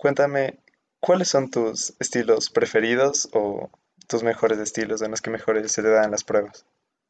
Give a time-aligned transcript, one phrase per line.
[0.00, 0.58] Cuéntame,
[0.98, 3.68] ¿cuáles son tus estilos preferidos o
[4.08, 6.64] tus mejores estilos en los que mejores se te dan las pruebas,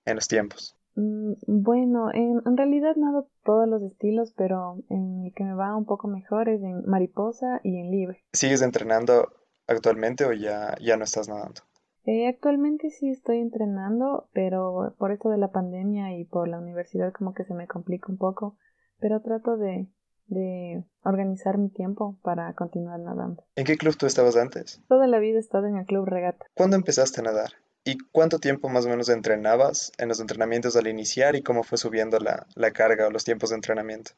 [0.04, 0.76] en los tiempos?
[0.96, 5.76] Mm, bueno, en, en realidad nado todos los estilos, pero en el que me va
[5.76, 8.24] un poco mejor es en mariposa y en libre.
[8.32, 9.28] ¿Sigues entrenando
[9.68, 11.60] actualmente o ya, ya no estás nadando?
[12.06, 17.12] Eh, actualmente sí estoy entrenando, pero por esto de la pandemia y por la universidad
[17.12, 18.56] como que se me complica un poco,
[18.98, 19.86] pero trato de,
[20.30, 23.44] de organizar mi tiempo para continuar nadando.
[23.56, 24.82] ¿En qué club tú estabas antes?
[24.88, 26.46] Toda la vida he estado en el club regata.
[26.54, 27.50] ¿Cuándo empezaste a nadar?
[27.84, 31.78] ¿Y cuánto tiempo más o menos entrenabas en los entrenamientos al iniciar y cómo fue
[31.78, 34.12] subiendo la, la carga o los tiempos de entrenamiento?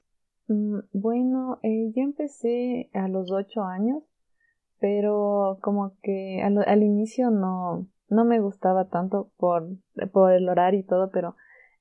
[0.48, 4.02] Mm, bueno, eh, yo empecé a los ocho años,
[4.80, 9.69] pero como que al, al inicio no, no me gustaba tanto por,
[10.13, 11.37] por el horario y todo, pero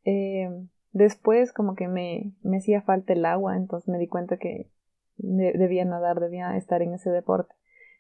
[0.06, 0.50] eh,
[0.92, 4.70] después como que me, me hacía falta el agua, entonces me di cuenta que
[5.18, 7.54] de- debía nadar, debía estar en ese deporte.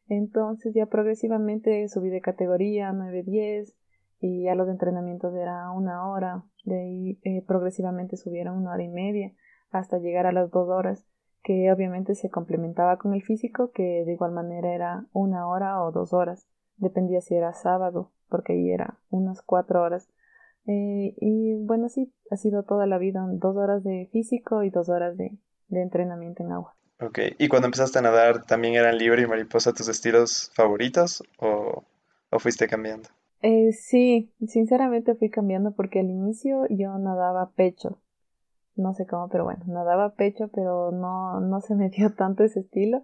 [0.08, 3.76] Entonces ya progresivamente subí de categoría 9-10
[4.20, 8.90] y ya los entrenamientos era una hora, de ahí eh, progresivamente subieron una hora y
[8.90, 9.32] media
[9.72, 11.06] hasta llegar a las dos horas,
[11.44, 15.92] que obviamente se complementaba con el físico, que de igual manera era una hora o
[15.92, 20.10] dos horas, dependía si era sábado, porque ahí era unas cuatro horas.
[20.68, 24.90] Eh, y bueno, sí, ha sido toda la vida, dos horas de físico y dos
[24.90, 25.38] horas de,
[25.70, 26.76] de entrenamiento en agua.
[27.00, 31.84] Ok, ¿y cuando empezaste a nadar también eran libre y mariposa tus estilos favoritos o,
[32.30, 33.10] o fuiste cambiando?
[33.42, 38.00] Eh, sí, sinceramente fui cambiando porque al inicio yo nadaba pecho.
[38.76, 42.62] No sé cómo, pero bueno, nadaba pecho, pero no, no se me dio tanto ese
[42.62, 43.04] estilo.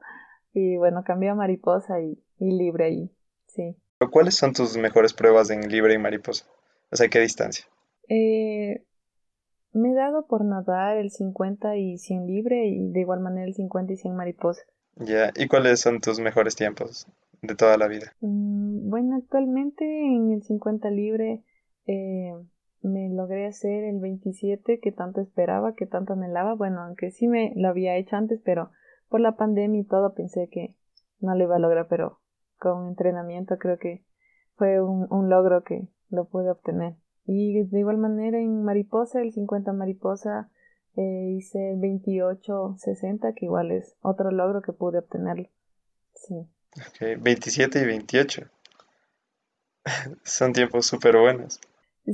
[0.53, 3.11] Y bueno, cambié a mariposa y, y libre ahí,
[3.47, 3.77] sí.
[3.99, 6.45] ¿Pero ¿Cuáles son tus mejores pruebas en libre y mariposa?
[6.91, 7.66] O sea, ¿qué distancia?
[8.09, 8.83] Eh,
[9.73, 13.53] me he dado por nadar el 50 y 100 libre y de igual manera el
[13.53, 14.61] 50 y 100 mariposa.
[14.95, 17.08] Ya, ¿y cuáles son tus mejores tiempos
[17.41, 18.13] de toda la vida?
[18.21, 21.43] Mm, bueno, actualmente en el 50 libre
[21.85, 22.33] eh,
[22.81, 26.55] me logré hacer el 27 que tanto esperaba, que tanto anhelaba.
[26.55, 28.71] Bueno, aunque sí me lo había hecho antes, pero
[29.09, 30.73] por la pandemia y todo pensé que
[31.20, 32.20] no lo iba a lograr, pero
[32.58, 34.03] con entrenamiento creo que
[34.55, 36.95] fue un, un logro que lo pude obtener.
[37.26, 40.50] Y de igual manera en mariposa, el 50 mariposa,
[40.95, 45.50] eh, hice 28-60, que igual es otro logro que pude obtenerlo.
[46.14, 46.48] Sí.
[46.76, 48.48] Ok, 27 y 28.
[50.23, 51.60] Son tiempos súper buenos.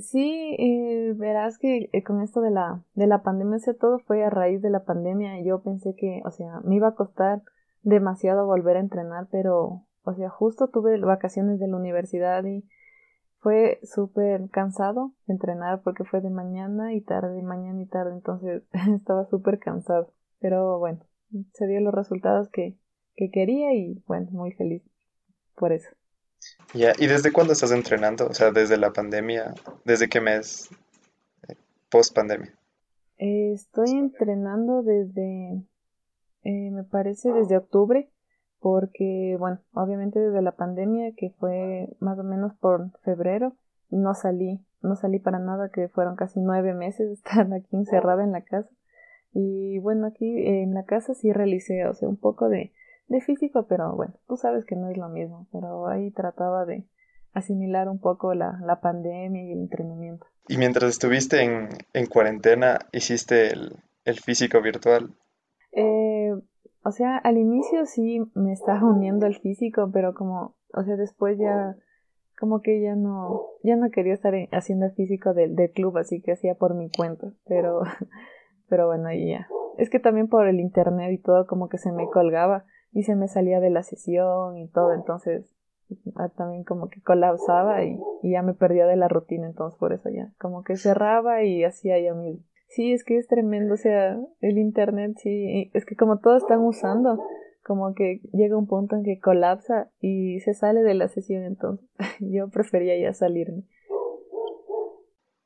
[0.01, 3.99] Sí, eh, verás que eh, con esto de la, de la pandemia, o sea, todo
[3.99, 5.39] fue a raíz de la pandemia.
[5.43, 7.43] Yo pensé que, o sea, me iba a costar
[7.83, 12.65] demasiado volver a entrenar, pero, o sea, justo tuve vacaciones de la universidad y
[13.43, 18.63] fue súper cansado entrenar porque fue de mañana y tarde, mañana y tarde, entonces
[18.95, 20.11] estaba súper cansado.
[20.39, 21.05] Pero bueno,
[21.53, 22.77] se dio los resultados que,
[23.15, 24.81] que quería y bueno, muy feliz
[25.55, 25.89] por eso.
[26.73, 28.27] Ya, ¿y desde cuándo estás entrenando?
[28.27, 29.53] O sea, desde la pandemia,
[29.85, 30.69] ¿desde qué mes?
[31.89, 32.53] Post pandemia.
[33.17, 35.63] Eh, estoy entrenando desde,
[36.43, 38.09] eh, me parece desde octubre,
[38.63, 43.57] porque, bueno, obviamente desde la pandemia, que fue más o menos por febrero,
[43.89, 48.23] no salí, no salí para nada, que fueron casi nueve meses de estar aquí encerrada
[48.23, 48.69] en la casa.
[49.33, 52.71] Y bueno, aquí en la casa sí realicé, o sea, un poco de,
[53.09, 56.85] de físico, pero bueno, tú sabes que no es lo mismo, pero ahí trataba de
[57.33, 60.25] asimilar un poco la, la pandemia y el entrenamiento.
[60.47, 63.75] Y mientras estuviste en, en cuarentena, hiciste el,
[64.05, 65.09] el físico virtual.
[65.73, 66.12] Eh,
[66.83, 71.37] o sea, al inicio sí me estaba uniendo al físico, pero como, o sea, después
[71.37, 71.75] ya,
[72.37, 76.21] como que ya no, ya no quería estar en- haciendo el físico del, club, así
[76.21, 77.81] que hacía por mi cuenta, pero,
[78.69, 79.47] pero bueno, y ya.
[79.77, 83.15] Es que también por el internet y todo como que se me colgaba y se
[83.15, 85.55] me salía de la sesión y todo, entonces
[86.15, 89.93] ah, también como que colapsaba y, y ya me perdía de la rutina, entonces por
[89.93, 92.43] eso ya, como que cerraba y hacía yo mismo.
[92.75, 96.59] Sí, es que es tremendo, o sea, el internet, sí, es que como todos están
[96.61, 97.23] usando,
[97.63, 101.87] como que llega un punto en que colapsa y se sale de la sesión, entonces
[102.19, 103.63] yo prefería ya salirme.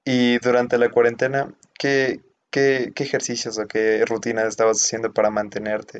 [0.05, 5.99] Y durante la cuarentena, ¿qué, qué, qué ejercicios o qué rutinas estabas haciendo para mantenerte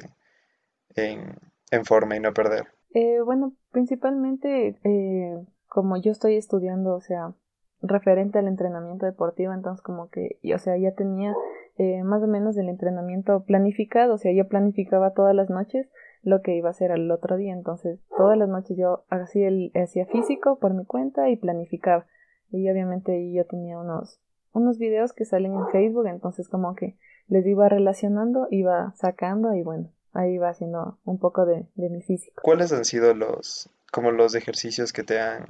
[0.96, 1.36] en,
[1.72, 2.68] en forma y no perder?
[2.94, 5.38] Eh, bueno, principalmente eh,
[5.68, 7.34] como yo estoy estudiando, o sea,
[7.82, 11.36] referente al entrenamiento deportivo, entonces como que, y, o sea, ya tenía
[11.78, 15.88] eh, más o menos el entrenamiento planificado, o sea, yo planificaba todas las noches
[16.24, 19.72] lo que iba a hacer al otro día, entonces todas las noches yo hacía el
[19.76, 22.06] hacía físico por mi cuenta y planificaba.
[22.50, 24.20] Y obviamente yo tenía unos
[24.54, 26.98] unos videos que salen en Facebook, entonces como que
[27.28, 32.02] les iba relacionando, iba sacando y bueno, ahí va haciendo un poco de, de mi
[32.02, 32.42] físico.
[32.44, 35.46] ¿Cuáles han sido los, como los ejercicios que te han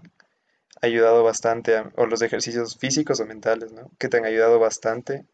[0.81, 3.91] ayudado bastante, o los ejercicios físicos o mentales, ¿no?
[3.97, 5.25] Que te han ayudado bastante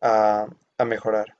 [0.00, 0.46] a,
[0.78, 1.36] a mejorar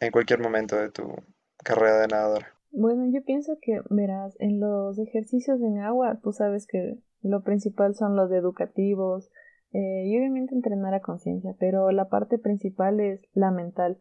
[0.00, 1.14] en cualquier momento de tu
[1.62, 2.54] carrera de nadadora.
[2.72, 7.94] Bueno, yo pienso que, verás, en los ejercicios en agua, tú sabes que lo principal
[7.94, 9.30] son los educativos
[9.72, 13.98] eh, y obviamente entrenar a conciencia, pero la parte principal es la mental,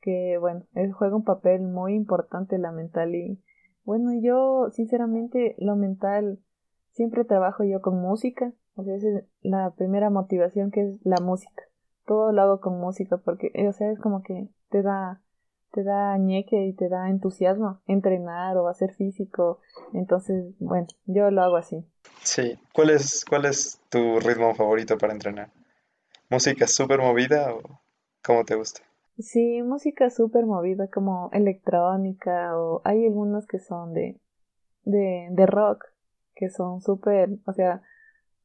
[0.00, 3.42] que bueno, juega un papel muy importante la mental y
[3.84, 6.38] bueno, yo sinceramente lo mental
[6.96, 11.20] siempre trabajo yo con música, o sea, esa es la primera motivación que es la
[11.22, 11.62] música.
[12.06, 15.20] Todo lo hago con música porque, o sea, es como que te da
[15.72, 19.60] te da ñeque y te da entusiasmo entrenar o hacer físico.
[19.92, 21.84] Entonces, bueno, yo lo hago así.
[22.22, 22.58] Sí.
[22.72, 25.50] ¿Cuál es, cuál es tu ritmo favorito para entrenar?
[26.30, 27.60] ¿Música súper movida o
[28.24, 28.80] cómo te gusta?
[29.18, 34.18] Sí, música súper movida como electrónica o hay algunas que son de,
[34.84, 35.84] de, de rock
[36.36, 37.82] que son súper, o sea,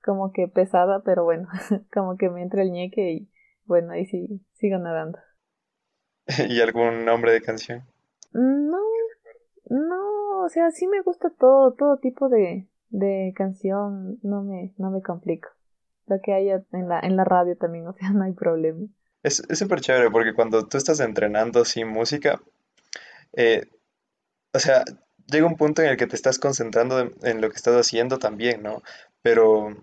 [0.03, 1.47] como que pesada, pero bueno,
[1.93, 3.29] como que me entra el ñeque y
[3.65, 5.19] bueno, ahí sí sigo nadando.
[6.49, 7.83] ¿Y algún nombre de canción?
[8.33, 8.79] No,
[9.69, 14.89] no, o sea, sí me gusta todo, todo tipo de, de canción, no me, no
[14.89, 15.49] me complico.
[16.07, 18.87] Lo que haya en la, en la radio también, o sea, no hay problema.
[19.23, 22.41] Es súper chévere porque cuando tú estás entrenando sin música,
[23.33, 23.67] eh,
[24.53, 24.83] o sea,
[25.27, 28.63] llega un punto en el que te estás concentrando en, lo que estás haciendo también,
[28.63, 28.81] ¿no?
[29.21, 29.75] Pero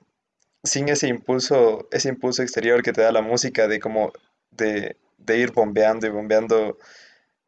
[0.65, 4.13] sin ese impulso, ese impulso exterior que te da la música de como
[4.51, 6.79] de de ir bombeando y bombeando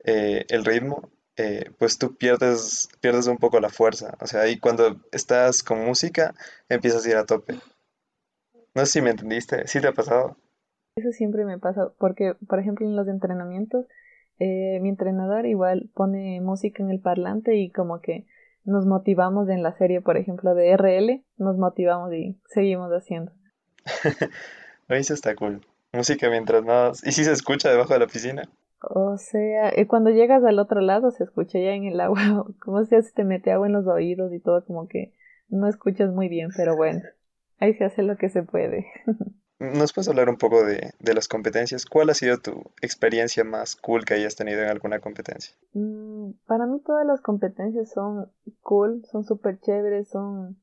[0.04, 4.16] eh, el ritmo, eh, pues tú pierdes, pierdes un poco la fuerza.
[4.20, 6.34] O sea, ahí cuando estás con música,
[6.68, 7.54] empiezas a ir a tope.
[8.74, 10.36] No sé si me entendiste, ¿sí te ha pasado?
[10.96, 13.86] Eso siempre me pasa, porque, por ejemplo, en los entrenamientos,
[14.40, 18.26] eh, mi entrenador igual pone música en el parlante y como que
[18.64, 23.32] nos motivamos en la serie, por ejemplo, de RL, nos motivamos y seguimos haciendo.
[24.88, 25.60] Eso está cool.
[25.92, 26.92] Música mientras nada.
[27.04, 28.48] ¿Y si se escucha debajo de la piscina?
[28.80, 32.82] O sea, eh, cuando llegas al otro lado se escucha ya en el agua, como
[32.84, 35.12] si se te mete agua en los oídos y todo, como que
[35.48, 37.02] no escuchas muy bien, pero bueno,
[37.58, 38.86] ahí se hace lo que se puede.
[39.60, 41.84] ¿Nos puedes hablar un poco de, de las competencias?
[41.84, 45.54] ¿Cuál ha sido tu experiencia más cool que hayas tenido en alguna competencia?
[45.74, 50.56] Mm, para mí todas las competencias son cool, son súper chéveres, son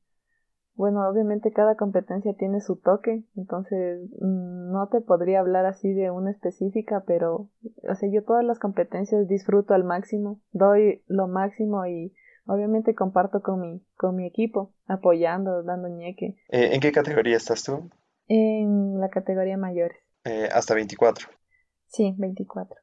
[0.78, 6.12] bueno, obviamente cada competencia tiene su toque, entonces mm, no te podría hablar así de
[6.12, 7.48] una específica, pero,
[7.88, 12.14] o sea, yo todas las competencias disfruto al máximo, doy lo máximo y
[12.46, 16.36] obviamente comparto con mi, con mi equipo, apoyando, dando ñeque.
[16.48, 17.90] Eh, ¿En qué categoría estás tú?
[18.28, 19.98] En la categoría mayores.
[20.24, 21.28] Eh, hasta 24.
[21.86, 22.76] Sí, 24.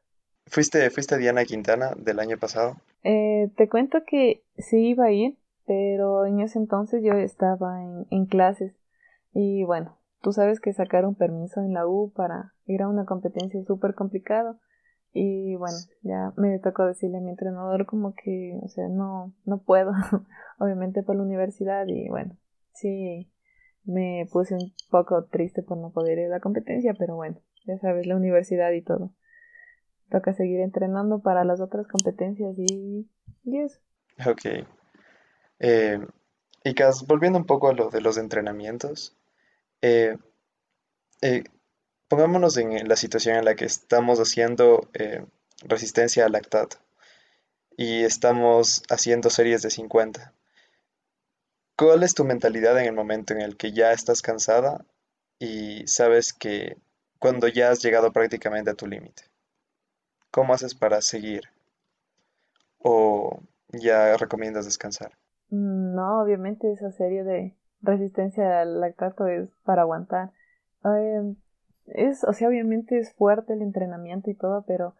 [0.47, 2.77] ¿Fuiste, ¿Fuiste Diana Quintana del año pasado?
[3.03, 8.07] Eh, te cuento que sí iba a ir, pero en ese entonces yo estaba en,
[8.09, 8.73] en clases
[9.33, 13.05] y bueno, tú sabes que sacar un permiso en la U para ir a una
[13.05, 14.59] competencia es súper complicado
[15.13, 19.59] y bueno, ya me tocó decirle a mi entrenador como que, o sea, no, no
[19.59, 19.91] puedo,
[20.59, 22.37] obviamente por la universidad y bueno,
[22.73, 23.29] sí
[23.85, 27.77] me puse un poco triste por no poder ir a la competencia, pero bueno, ya
[27.79, 29.11] sabes, la universidad y todo.
[30.09, 33.09] Toca seguir entrenando para las otras competencias y,
[33.43, 33.79] y eso.
[34.25, 34.65] Ok.
[35.59, 35.99] Eh,
[36.63, 39.15] y Cas, volviendo un poco a lo de los entrenamientos,
[39.81, 40.17] eh,
[41.21, 41.43] eh,
[42.07, 44.89] pongámonos en la situación en la que estamos haciendo
[45.63, 46.77] resistencia al lactato
[47.77, 50.33] y estamos haciendo series de 50.
[51.77, 54.85] ¿Cuál es tu mentalidad en el momento en el que ya estás cansada
[55.39, 56.77] y sabes que
[57.19, 59.23] cuando ya has llegado prácticamente a tu límite?
[60.31, 61.43] ¿Cómo haces para seguir?
[62.79, 63.39] ¿O
[63.69, 65.11] ya recomiendas descansar?
[65.49, 70.31] No, obviamente esa serie de resistencia al lactato es para aguantar.
[70.83, 71.35] Em,
[71.87, 74.95] es, o sea, obviamente es fuerte el entrenamiento y todo, pero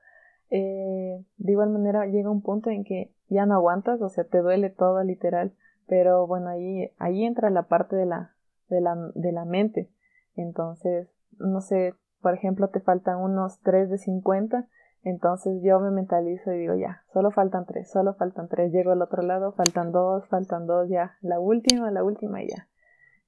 [0.50, 4.40] eh, de igual manera llega un punto en que ya no aguantas, o sea, te
[4.40, 5.54] duele todo literal,
[5.88, 8.34] pero bueno, ahí, ahí entra la parte de la,
[8.70, 9.90] de la, de la mente.
[10.36, 14.68] Entonces, no sé, por ejemplo, te faltan unos 3 de 50
[15.06, 18.72] entonces yo me mentalizo y digo, ya, solo faltan tres, solo faltan tres.
[18.74, 22.68] Llego al otro lado, faltan dos, faltan dos, ya, la última, la última y ya.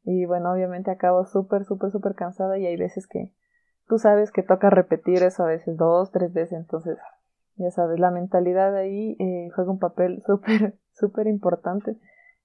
[0.04, 3.32] Y bueno, obviamente acabo súper, súper, súper cansada y hay veces que
[3.88, 6.58] tú sabes que toca repetir eso a veces dos, tres veces.
[6.58, 6.98] Entonces,
[7.58, 11.96] ya sabes, la mentalidad ahí eh, juega un papel súper, súper importante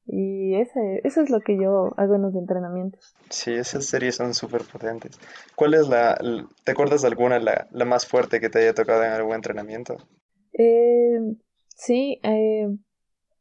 [0.06, 3.14] y ese, eso es lo que yo hago en los entrenamientos.
[3.30, 5.18] Sí, esas series son súper potentes.
[5.56, 6.18] ¿Cuál es la,
[6.64, 9.96] te acuerdas de alguna, la, la, más fuerte que te haya tocado en algún entrenamiento?
[10.52, 11.18] Eh,
[11.84, 12.68] Sí, eh,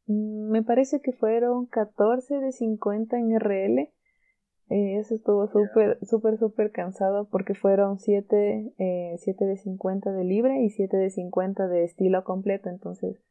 [0.07, 3.93] me parece que fueron 14 de 50 en RL.
[4.69, 10.23] Eh, eso estuvo súper, súper, súper cansado porque fueron 7, eh, 7 de 50 de
[10.23, 12.69] libre y 7 de 50 de estilo completo.
[12.69, 13.21] Entonces,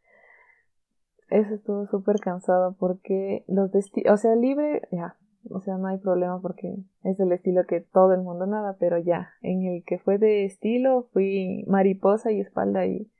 [1.31, 5.17] eso estuvo súper cansado porque los de estilo, o sea, libre, ya,
[5.49, 8.99] o sea, no hay problema porque es el estilo que todo el mundo nada, pero
[8.99, 13.11] ya, en el que fue de estilo fui mariposa y espalda y...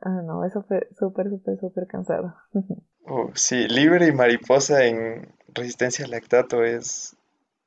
[0.00, 2.34] Ah, no, eso fue súper, súper, súper cansado.
[3.06, 7.14] Oh, sí, libre y mariposa en resistencia al lactato es,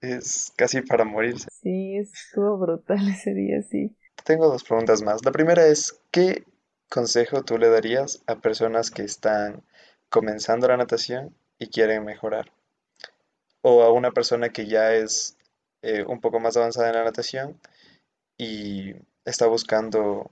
[0.02, 1.48] es casi para morirse.
[1.62, 3.96] Sí, estuvo brutal ese día, sí.
[4.24, 5.24] Tengo dos preguntas más.
[5.24, 6.44] La primera es, ¿qué
[6.90, 9.64] consejo tú le darías a personas que están
[10.10, 12.52] comenzando la natación y quieren mejorar?
[13.62, 15.38] O a una persona que ya es
[15.82, 17.60] eh, un poco más avanzada en la natación
[18.38, 18.94] y
[19.26, 20.32] está buscando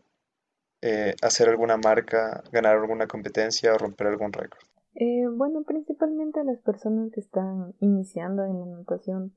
[0.81, 4.61] eh, hacer alguna marca, ganar alguna competencia o romper algún récord.
[4.95, 9.33] Eh, bueno, principalmente a las personas que están iniciando en la natación.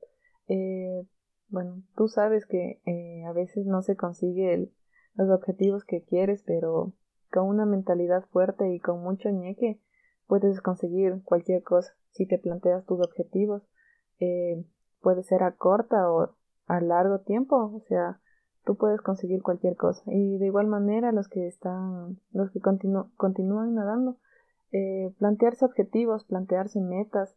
[1.51, 2.79] Bueno, tú sabes que
[3.27, 4.69] a veces no se consigue
[5.15, 6.93] los objetivos que quieres, pero
[7.31, 9.79] con una mentalidad fuerte y con mucho ñeque
[10.27, 13.63] puedes conseguir cualquier cosa si te planteas tus objetivos.
[14.19, 14.63] Eh,
[15.01, 16.35] puede ser a corta o
[16.67, 18.19] a largo tiempo, o sea,
[18.65, 20.03] tú puedes conseguir cualquier cosa.
[20.07, 24.17] Y de igual manera los que están, los que continúan nadando,
[24.71, 27.35] eh, plantearse objetivos, plantearse metas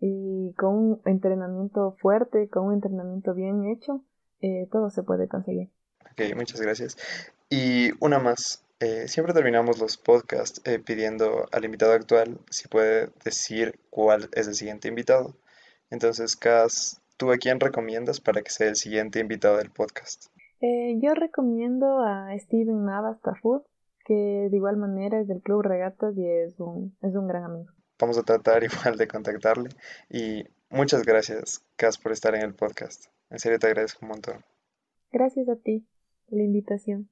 [0.00, 4.04] y con un entrenamiento fuerte, con un entrenamiento bien hecho,
[4.40, 5.70] eh, todo se puede conseguir.
[6.12, 6.98] Ok, muchas gracias.
[7.48, 8.62] Y una más.
[8.84, 14.54] Eh, siempre terminamos los podcasts pidiendo al invitado actual si puede decir cuál es el
[14.54, 15.34] siguiente invitado.
[15.88, 20.26] Entonces, Cas, ¿tú a quién recomiendas para que sea el siguiente invitado del podcast?
[20.60, 23.64] yo recomiendo a Steven Navas Tafur
[24.04, 27.72] que de igual manera es del Club Regatas y es un, es un gran amigo.
[27.98, 29.70] Vamos a tratar igual de contactarle
[30.10, 33.06] y muchas gracias, Cas, por estar en el podcast.
[33.30, 34.44] En serio te agradezco un montón.
[35.10, 35.86] Gracias a ti
[36.26, 37.08] por la invitación.